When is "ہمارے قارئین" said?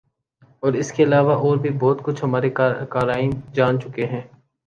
2.23-3.31